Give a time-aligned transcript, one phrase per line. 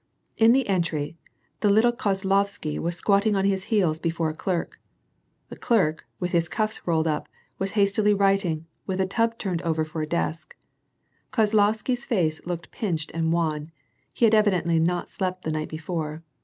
[0.35, 1.19] In the entry,
[1.59, 4.79] the little Kozlovsky was squatting on his heels before a clerk.
[5.49, 9.85] The clerk, with his cuffs rolled up, was hastily writing, with a tub turned over
[9.85, 10.55] for a desk.
[11.31, 13.69] Kozlovsky's face looked pinched and wan;
[14.11, 16.23] he had evidently not slept the night before.